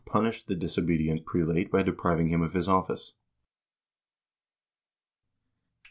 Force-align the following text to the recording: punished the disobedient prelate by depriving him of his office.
punished 0.07 0.47
the 0.47 0.55
disobedient 0.55 1.27
prelate 1.27 1.69
by 1.69 1.83
depriving 1.83 2.29
him 2.29 2.41
of 2.41 2.53
his 2.55 2.67
office. 2.67 3.13